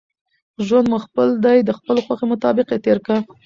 ژوند 0.65 0.87
مو 0.91 0.97
خپل 1.05 1.27
دئ، 1.43 1.59
د 1.63 1.69
خپلي 1.77 1.99
خوښي 2.05 2.25
مطابق 2.33 2.67
ئې 2.71 2.79
تېر 2.85 2.97
که! 3.05 3.15